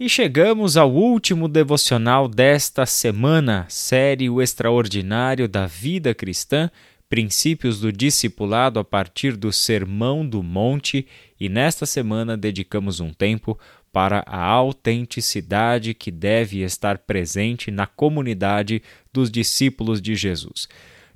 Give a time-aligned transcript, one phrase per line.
[0.00, 6.70] E chegamos ao último devocional desta semana, série O Extraordinário da Vida Cristã,
[7.08, 11.04] Princípios do Discipulado a partir do Sermão do Monte,
[11.40, 13.58] e nesta semana dedicamos um tempo
[13.92, 18.80] para a autenticidade que deve estar presente na comunidade
[19.12, 20.68] dos discípulos de Jesus.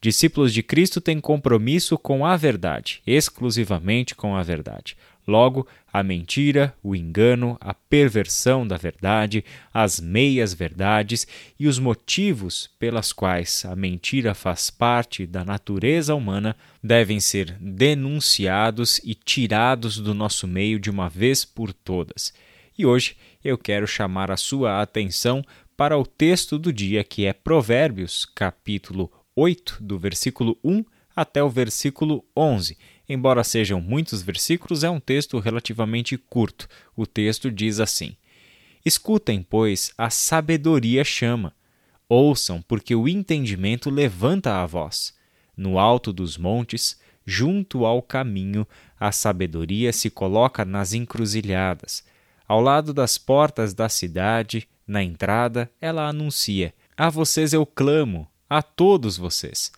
[0.00, 4.96] Discípulos de Cristo têm compromisso com a verdade, exclusivamente com a verdade.
[5.30, 11.24] Logo, a mentira, o engano, a perversão da verdade, as meias-verdades
[11.56, 19.00] e os motivos pelas quais a mentira faz parte da natureza humana devem ser denunciados
[19.04, 22.34] e tirados do nosso meio de uma vez por todas.
[22.76, 25.44] E hoje eu quero chamar a sua atenção
[25.76, 30.84] para o texto do dia que é Provérbios, capítulo 8, do versículo 1
[31.14, 32.76] até o versículo 11
[33.12, 36.68] Embora sejam muitos versículos, é um texto relativamente curto.
[36.94, 38.14] O texto diz assim:
[38.86, 41.52] Escutem, pois, a sabedoria chama.
[42.08, 45.12] Ouçam, porque o entendimento levanta a voz.
[45.56, 48.64] No alto dos montes, junto ao caminho,
[48.98, 52.04] a sabedoria se coloca nas encruzilhadas.
[52.46, 58.62] Ao lado das portas da cidade, na entrada, ela anuncia: A vocês eu clamo, a
[58.62, 59.72] todos vocês.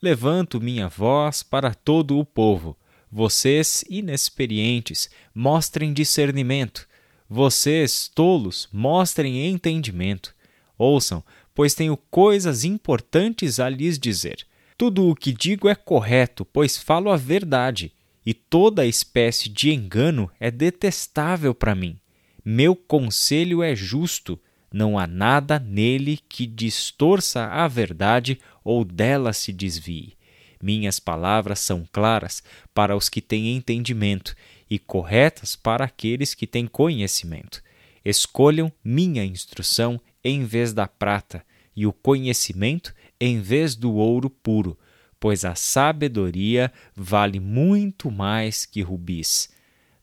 [0.00, 2.77] Levanto minha voz para todo o povo.
[3.10, 6.86] Vocês, inexperientes, mostrem discernimento.
[7.28, 10.34] Vocês, tolos, mostrem entendimento.
[10.76, 14.46] Ouçam, pois tenho coisas importantes a lhes dizer.
[14.76, 17.92] Tudo o que digo é correto, pois falo a verdade,
[18.24, 21.98] e toda espécie de engano é detestável para mim.
[22.44, 24.38] Meu conselho é justo,
[24.72, 30.17] não há nada nele que distorça a verdade ou dela se desvie.
[30.62, 32.42] Minhas palavras são claras
[32.74, 34.34] para os que têm entendimento
[34.68, 37.62] e corretas para aqueles que têm conhecimento.
[38.04, 44.76] Escolham minha instrução em vez da prata e o conhecimento em vez do ouro puro,
[45.20, 49.50] pois a sabedoria vale muito mais que rubis.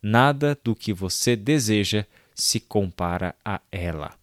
[0.01, 4.13] Nada do que você deseja se compara a ela.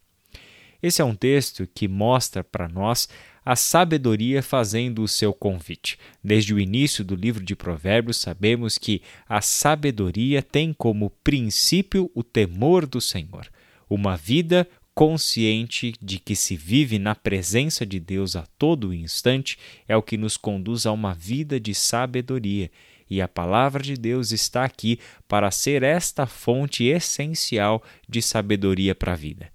[0.81, 3.07] Esse é um texto que mostra para nós
[3.45, 5.97] a sabedoria fazendo o seu convite.
[6.23, 12.23] Desde o início do livro de Provérbios, sabemos que a sabedoria tem como princípio o
[12.23, 13.47] temor do Senhor.
[13.89, 19.97] Uma vida consciente de que se vive na presença de Deus a todo instante é
[19.97, 22.69] o que nos conduz a uma vida de sabedoria.
[23.09, 29.13] E a palavra de Deus está aqui para ser esta fonte essencial de sabedoria para
[29.13, 29.52] a vida.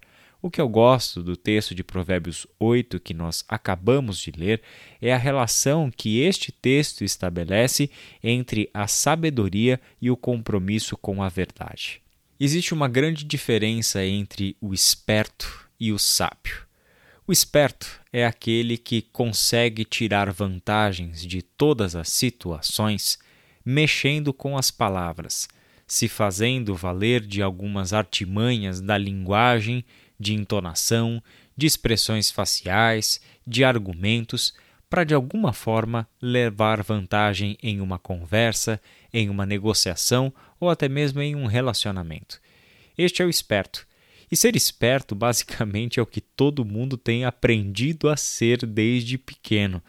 [0.49, 4.63] O que eu gosto do texto de Provérbios 8 que nós acabamos de ler
[4.99, 7.91] é a relação que este texto estabelece
[8.25, 12.01] entre a sabedoria e o compromisso com a verdade.
[12.41, 16.67] Existe uma grande diferença entre o esperto e o sábio.
[17.27, 23.19] O esperto é aquele que consegue tirar vantagens de todas as situações
[23.63, 25.47] mexendo com as palavras,
[25.87, 29.85] se fazendo valer de algumas artimanhas da linguagem
[30.19, 31.23] de entonação,
[31.57, 34.55] de expressões faciais, de argumentos,
[34.89, 38.81] para de alguma forma levar vantagem em uma conversa,
[39.13, 42.41] em uma negociação ou até mesmo em um relacionamento.
[42.97, 43.87] Este é o esperto.
[44.31, 49.83] E ser esperto, basicamente, é o que todo mundo tem aprendido a ser desde pequeno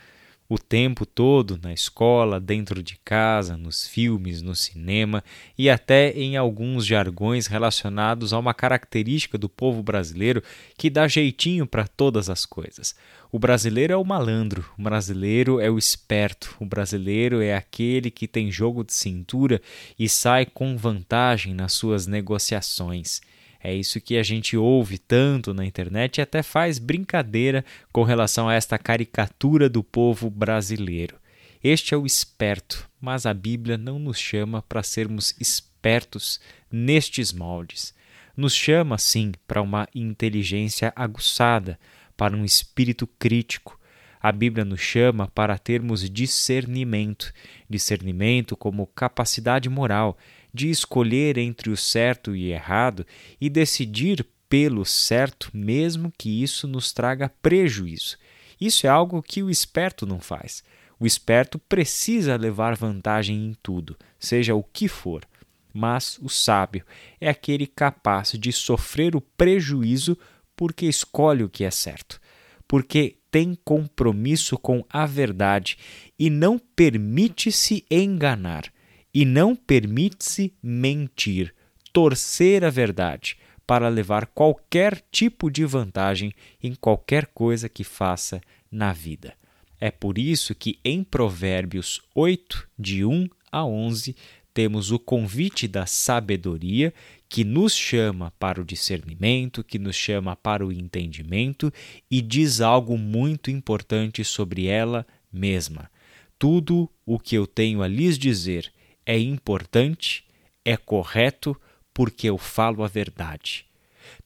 [0.50, 5.24] o tempo todo na escola, dentro de casa, nos filmes, no cinema
[5.56, 10.42] e até em alguns jargões relacionados a uma característica do povo brasileiro
[10.76, 12.96] que dá jeitinho para todas as coisas.
[13.32, 18.28] O brasileiro é o malandro, o brasileiro é o esperto, o brasileiro é aquele que
[18.28, 19.62] tem jogo de cintura
[20.00, 23.22] e sai com vantagem nas suas negociações.
[23.62, 28.48] É isso que a gente ouve tanto na internet e até faz brincadeira com relação
[28.48, 31.18] a esta caricatura do povo brasileiro.
[31.62, 36.40] Este é o esperto, mas a Bíblia não nos chama para sermos espertos
[36.72, 37.94] nestes moldes.
[38.36, 41.78] Nos chama, sim, para uma inteligência aguçada,
[42.16, 43.78] para um espírito crítico.
[44.22, 47.34] A Bíblia nos chama para termos discernimento
[47.70, 50.18] discernimento como capacidade moral
[50.54, 53.06] de escolher entre o certo e errado
[53.40, 58.18] e decidir pelo certo, mesmo que isso nos traga prejuízo.
[58.60, 60.64] Isso é algo que o esperto não faz.
[61.00, 65.24] O esperto precisa levar vantagem em tudo, seja o que for.
[65.72, 66.84] Mas o sábio
[67.22, 70.18] é aquele capaz de sofrer o prejuízo
[70.56, 72.20] porque escolhe o que é certo,
[72.68, 75.78] porque tem compromisso com a verdade
[76.18, 78.74] e não permite-se enganar
[79.14, 81.54] e não permite-se mentir,
[81.92, 88.42] torcer a verdade, para levar qualquer tipo de vantagem em qualquer coisa que faça
[88.72, 89.36] na vida.
[89.80, 94.16] É por isso que em Provérbios 8, de 1 a 11,
[94.54, 96.94] temos o convite da sabedoria
[97.30, 101.72] que nos chama para o discernimento, que nos chama para o entendimento
[102.10, 105.90] e diz algo muito importante sobre ela mesma.
[106.38, 108.72] Tudo o que eu tenho a lhes dizer
[109.06, 110.26] é importante,
[110.64, 111.60] é correto,
[111.94, 113.66] porque eu falo a verdade.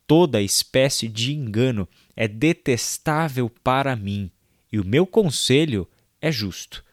[0.05, 4.29] Toda espécie de engano é detestável para mim,
[4.71, 5.87] e o meu conselho
[6.21, 6.83] é justo.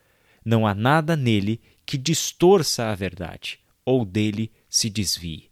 [0.45, 5.51] Não há nada nele que distorça a verdade, ou dele se desvie.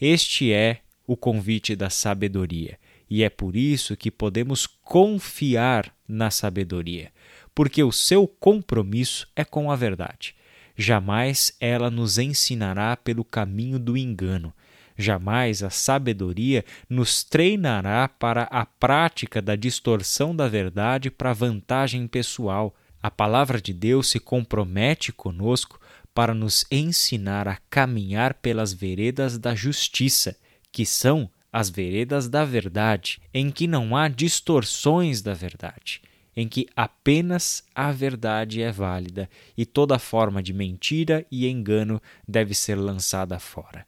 [0.00, 2.78] Este é o convite da sabedoria,
[3.08, 7.12] e é por isso que podemos confiar na sabedoria,
[7.54, 10.34] porque o seu compromisso é com a verdade.
[10.82, 14.50] Jamais ela nos ensinará pelo caminho do engano.
[14.96, 22.74] Jamais a sabedoria nos treinará para a prática da distorção da verdade para vantagem pessoal.
[23.02, 25.78] A palavra de Deus se compromete conosco
[26.14, 30.34] para nos ensinar a caminhar pelas veredas da justiça,
[30.72, 36.00] que são as veredas da verdade, em que não há distorções da verdade
[36.36, 42.54] em que apenas a verdade é válida e toda forma de mentira e engano deve
[42.54, 43.86] ser lançada fora.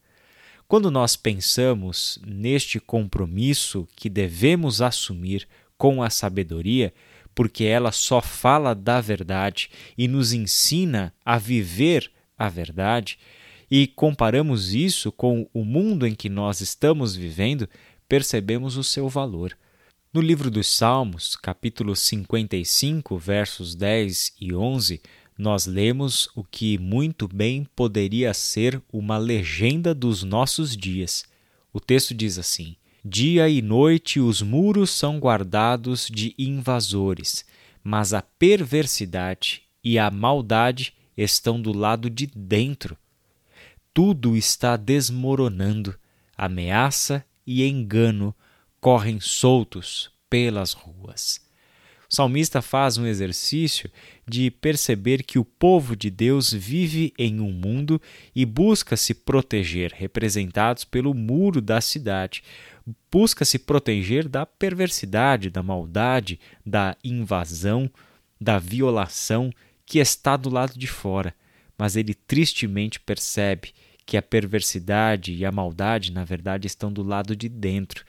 [0.67, 5.47] Quando nós pensamos neste compromisso que devemos assumir
[5.77, 6.95] com a sabedoria,
[7.35, 13.19] porque ela só fala da verdade e nos ensina a viver a verdade,
[13.71, 17.69] e comparamos isso com o mundo em que nós estamos vivendo,
[18.09, 19.57] percebemos o seu valor.
[20.15, 25.01] No livro dos Salmos, capítulo 55, versos 10 e 11,
[25.39, 31.25] nós lemos o que muito bem poderia ser uma legenda dos nossos dias.
[31.73, 37.47] O texto diz assim: Dia e noite os muros são guardados de invasores,
[37.83, 42.99] mas a perversidade e a maldade estão do lado de dentro.
[43.95, 45.99] Tudo está desmoronando,
[46.37, 48.35] ameaça e engano
[48.83, 51.41] correm soltos pelas ruas.
[52.11, 53.89] O salmista faz um exercício
[54.29, 58.03] de perceber que o povo de Deus vive em um mundo
[58.35, 62.43] e busca se proteger, representados pelo muro da cidade.
[63.11, 67.89] Busca se proteger da perversidade, da maldade, da invasão,
[68.41, 69.53] da violação
[69.87, 71.33] que está do lado de fora.
[71.79, 73.71] Mas ele tristemente percebe
[74.05, 78.05] que a perversidade e a maldade, na verdade, estão do lado de dentro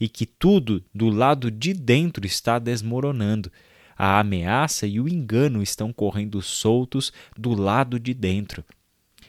[0.00, 3.50] e que tudo do lado de dentro está desmoronando.
[3.96, 8.64] A ameaça e o engano estão correndo soltos do lado de dentro.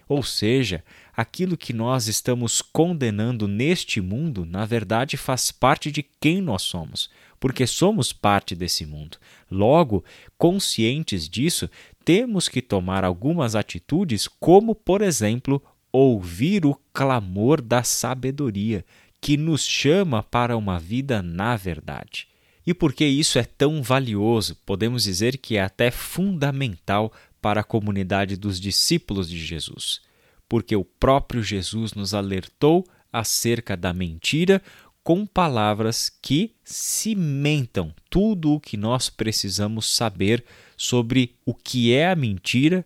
[0.07, 0.83] Ou seja,
[1.15, 7.11] aquilo que nós estamos condenando neste mundo, na verdade, faz parte de quem nós somos,
[7.39, 9.17] porque somos parte desse mundo.
[9.51, 10.03] Logo,
[10.35, 11.69] conscientes disso,
[12.03, 15.61] temos que tomar algumas atitudes, como, por exemplo,
[15.91, 18.83] ouvir o clamor da sabedoria,
[19.21, 22.27] que nos chama para uma vida na verdade.
[22.65, 27.11] E porque isso é tão valioso, podemos dizer que é até fundamental
[27.41, 30.01] para a comunidade dos discípulos de Jesus,
[30.47, 34.61] porque o próprio Jesus nos alertou acerca da mentira
[35.03, 40.45] com palavras que cimentam tudo o que nós precisamos saber
[40.77, 42.85] sobre o que é a mentira,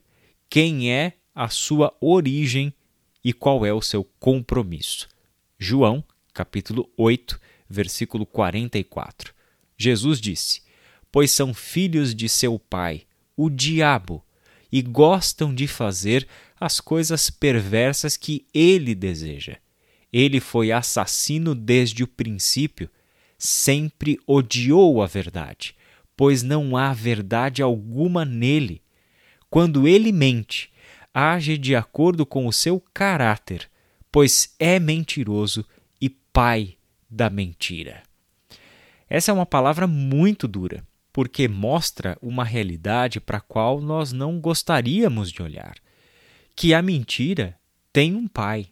[0.50, 2.74] quem é a sua origem
[3.24, 5.10] e qual é o seu compromisso.
[5.58, 9.34] João capítulo 8, versículo 44.
[9.78, 10.62] Jesus disse:
[11.12, 13.04] Pois são filhos de seu pai,
[13.38, 14.24] o diabo,
[14.72, 16.28] e gostam de fazer
[16.60, 19.58] as coisas perversas que ele deseja.
[20.12, 22.90] Ele foi assassino desde o princípio,
[23.38, 25.76] sempre odiou a verdade,
[26.16, 28.82] pois não há verdade alguma nele.
[29.50, 30.72] Quando ele mente,
[31.14, 33.70] age de acordo com o seu caráter,
[34.12, 35.66] pois é mentiroso
[36.34, 36.76] pai
[37.08, 38.02] da mentira.
[39.08, 44.40] Essa é uma palavra muito dura, porque mostra uma realidade para a qual nós não
[44.40, 45.76] gostaríamos de olhar:
[46.56, 47.56] que a mentira
[47.94, 48.68] tem um pai.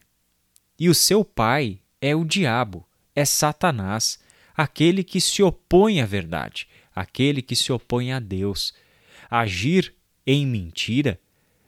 [0.80, 4.18] E o seu pai é o diabo, é Satanás,
[4.58, 8.74] aquele que se opõe à verdade, aquele que se opõe a Deus.
[9.30, 9.94] Agir
[10.26, 11.20] em mentira,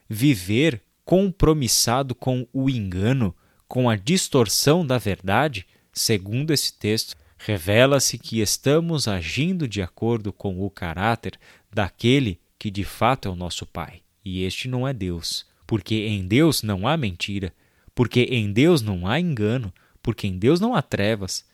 [0.10, 3.36] viver compromissado com o engano,
[3.68, 10.60] com a distorção da verdade, Segundo esse texto, revela-se que estamos agindo de acordo com
[10.66, 11.40] o caráter
[11.72, 14.02] daquele que de fato é o nosso Pai.
[14.26, 17.54] E este não é Deus, porque em Deus não há mentira,
[17.94, 19.72] porque em Deus não há engano,
[20.02, 21.46] porque em Deus não há trevas.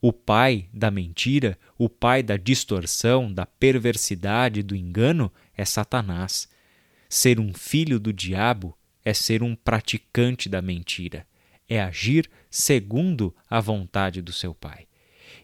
[0.00, 6.48] O pai da mentira, o pai da distorção, da perversidade, do engano é Satanás.
[7.08, 11.26] Ser um filho do diabo é ser um praticante da mentira,
[11.68, 14.86] é agir segundo a vontade do seu pai.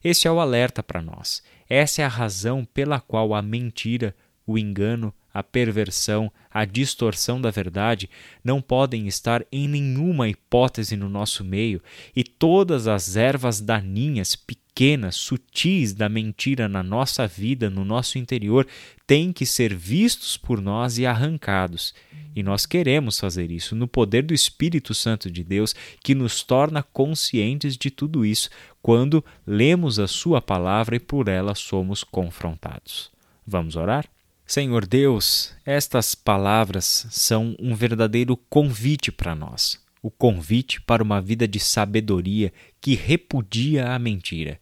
[0.03, 1.43] Este é o alerta para nós.
[1.69, 4.15] Essa é a razão pela qual a mentira,
[4.47, 8.11] o engano, a perversão, a distorção da verdade
[8.43, 11.81] não podem estar em nenhuma hipótese no nosso meio,
[12.15, 14.70] e todas as ervas daninhas, pequenas,
[15.13, 18.67] sutis da mentira na nossa vida, no nosso interior,
[19.07, 21.95] têm que ser vistos por nós e arrancados.
[22.35, 26.83] E nós queremos fazer isso no poder do Espírito Santo de Deus, que nos torna
[26.83, 28.49] conscientes de tudo isso
[28.81, 33.11] quando lemos a Sua palavra e por ela somos confrontados.
[33.47, 34.07] Vamos orar?
[34.47, 41.47] Senhor Deus, estas palavras são um verdadeiro convite para nós, o convite para uma vida
[41.47, 44.59] de sabedoria que repudia a mentira,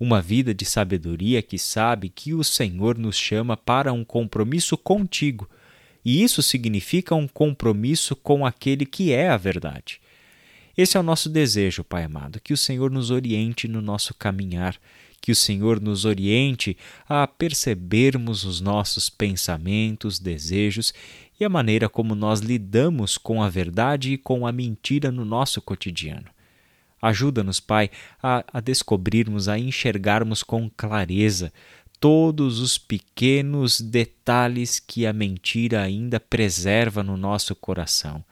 [0.00, 5.48] uma vida de sabedoria que sabe que o Senhor nos chama para um compromisso contigo,
[6.02, 10.00] e isso significa um compromisso com aquele que é a verdade.
[10.74, 14.80] Esse é o nosso desejo, Pai amado, que o Senhor nos oriente no nosso caminhar
[15.20, 16.76] que o Senhor nos oriente
[17.08, 20.94] a percebermos os nossos pensamentos, desejos
[21.38, 25.60] e a maneira como nós lidamos com a verdade e com a mentira no nosso
[25.60, 26.26] cotidiano.
[27.00, 27.90] Ajuda-nos, Pai,
[28.22, 31.52] a, a descobrirmos, a enxergarmos com clareza
[31.98, 38.24] todos os pequenos detalhes que a mentira ainda preserva no nosso coração,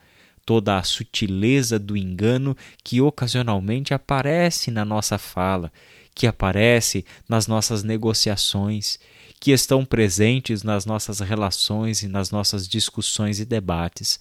[0.43, 5.71] toda a sutileza do engano que ocasionalmente aparece na nossa fala
[6.19, 8.99] que aparece nas nossas negociações,
[9.39, 14.19] que estão presentes nas nossas relações e nas nossas discussões e debates.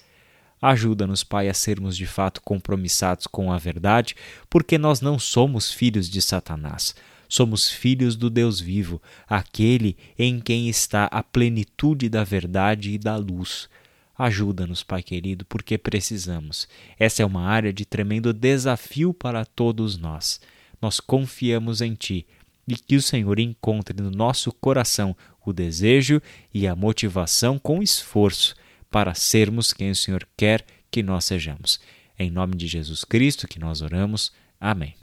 [0.60, 4.14] Ajuda-nos, Pai, a sermos de fato compromissados com a verdade,
[4.50, 6.94] porque nós não somos filhos de Satanás.
[7.28, 13.16] Somos filhos do Deus vivo, aquele em quem está a plenitude da verdade e da
[13.16, 13.68] luz.
[14.16, 16.66] Ajuda-nos, Pai querido, porque precisamos.
[16.98, 20.40] Essa é uma área de tremendo desafio para todos nós
[20.80, 22.26] nós confiamos em Ti
[22.66, 26.20] e que o Senhor encontre no nosso coração o desejo
[26.52, 28.54] e a motivação com esforço
[28.90, 31.80] para sermos quem o Senhor quer que nós sejamos.
[32.18, 34.33] Em nome de Jesus Cristo que nós oramos.
[34.61, 34.97] Amém.